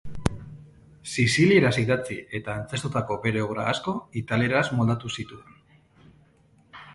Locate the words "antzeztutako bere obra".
2.61-3.67